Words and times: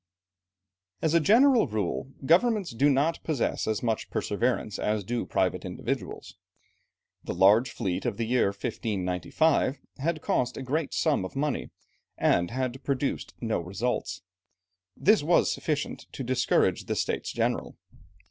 As 1.03 1.13
a 1.13 1.19
general 1.19 1.67
rule 1.67 2.11
governments 2.25 2.71
do 2.71 2.89
not 2.89 3.21
possess 3.23 3.67
as 3.67 3.83
much 3.83 4.09
perseverance 4.09 4.79
as 4.79 5.03
do 5.03 5.27
private 5.27 5.63
individuals. 5.63 6.37
The 7.23 7.35
large 7.35 7.69
fleet 7.69 8.03
of 8.07 8.17
the 8.17 8.25
year 8.25 8.47
1595, 8.47 9.77
had 9.99 10.23
cost 10.23 10.57
a 10.57 10.63
great 10.63 10.95
sum 10.95 11.23
of 11.23 11.35
money, 11.35 11.69
and 12.17 12.49
had 12.49 12.83
produced 12.83 13.35
no 13.41 13.59
results; 13.59 14.23
this 14.97 15.21
was 15.21 15.53
sufficient 15.53 16.07
to 16.13 16.23
discourage 16.23 16.85
the 16.85 16.95
States 16.95 17.31
General. 17.31 17.77